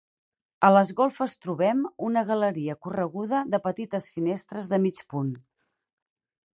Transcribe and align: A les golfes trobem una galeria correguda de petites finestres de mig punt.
A 0.69 0.69
les 0.75 0.93
golfes 0.99 1.35
trobem 1.47 1.83
una 2.09 2.25
galeria 2.31 2.79
correguda 2.87 3.45
de 3.53 3.63
petites 3.69 4.11
finestres 4.19 4.75
de 4.75 4.85
mig 4.89 5.07
punt. 5.15 5.33